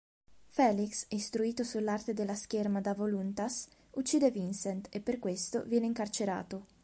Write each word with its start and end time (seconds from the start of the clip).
Felix, 0.47 1.05
istruito 1.09 1.63
sull’arte 1.63 2.15
della 2.15 2.33
scherma 2.33 2.81
da 2.81 2.95
Voluntas, 2.95 3.67
uccide 3.91 4.31
Vincent, 4.31 4.87
e 4.89 4.99
per 4.99 5.19
questo 5.19 5.61
viene 5.65 5.85
incarcerato. 5.85 6.65